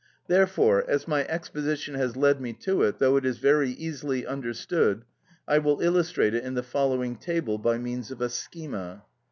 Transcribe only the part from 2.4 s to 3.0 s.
me to it,